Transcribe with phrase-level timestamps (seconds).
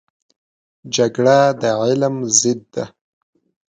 [0.95, 2.85] جګړه د علم ضد دی